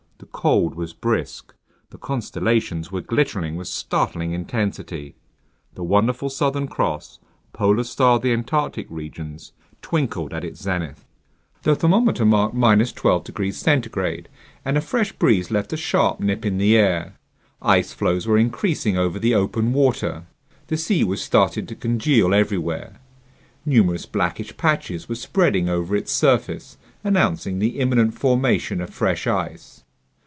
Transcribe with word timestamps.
The 0.33 0.37
cold 0.43 0.75
was 0.75 0.93
brisk. 0.93 1.53
The 1.89 1.97
constellations 1.97 2.91
were 2.91 3.01
glittering 3.01 3.55
with 3.55 3.67
startling 3.67 4.33
intensity. 4.33 5.15
The 5.73 5.83
wonderful 5.83 6.29
Southern 6.29 6.67
Cross, 6.67 7.17
polar 7.53 7.83
star 7.83 8.15
of 8.17 8.21
the 8.21 8.31
Antarctic 8.31 8.85
regions, 8.89 9.51
twinkled 9.81 10.31
at 10.31 10.43
its 10.45 10.61
zenith. 10.61 11.05
The 11.63 11.75
thermometer 11.75 12.23
marked 12.23 12.55
12 12.95 13.23
degrees 13.23 13.57
centigrade, 13.57 14.29
and 14.63 14.77
a 14.77 14.81
fresh 14.81 15.11
breeze 15.11 15.49
left 15.49 15.73
a 15.73 15.77
sharp 15.77 16.19
nip 16.19 16.45
in 16.45 16.59
the 16.59 16.77
air. 16.77 17.15
Ice 17.61 17.91
floes 17.91 18.27
were 18.27 18.37
increasing 18.37 18.95
over 18.97 19.17
the 19.17 19.33
open 19.33 19.73
water. 19.73 20.27
The 20.67 20.77
sea 20.77 21.03
was 21.03 21.21
starting 21.23 21.65
to 21.65 21.75
congeal 21.75 22.33
everywhere. 22.35 22.99
Numerous 23.65 24.05
blackish 24.05 24.55
patches 24.55 25.09
were 25.09 25.15
spreading 25.15 25.67
over 25.67 25.95
its 25.95 26.11
surface, 26.11 26.77
announcing 27.03 27.57
the 27.59 27.79
imminent 27.79 28.13
formation 28.13 28.81
of 28.81 28.91
fresh 28.91 29.25
ice. 29.25 29.83